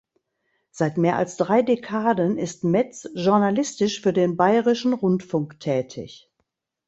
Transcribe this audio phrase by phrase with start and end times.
[0.71, 6.27] Seit mehr als drei Dekaden ist Metz journalistisch für den Bayerischen Rundfunk tätig.